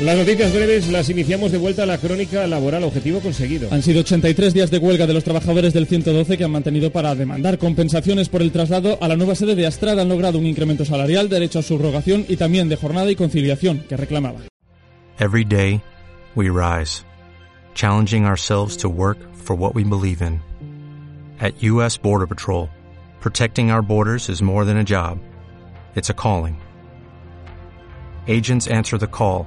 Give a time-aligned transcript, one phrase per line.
[0.00, 3.70] Las noticias breves las iniciamos de vuelta a la crónica laboral objetivo conseguido.
[3.72, 7.14] Han sido 83 días de huelga de los trabajadores del 112 que han mantenido para
[7.14, 10.02] demandar compensaciones por el traslado a la nueva sede de Astrada.
[10.02, 13.96] Han logrado un incremento salarial, derecho a subrogación y también de jornada y conciliación que
[13.96, 14.40] reclamaba.
[15.18, 15.80] Every day
[16.34, 17.02] we rise,
[17.74, 20.42] challenging ourselves to work for what we believe in.
[21.40, 22.68] At US Border Patrol,
[23.22, 25.20] protecting our borders is more than a job.
[25.94, 26.58] It's a calling.
[28.28, 29.46] Agents answer the call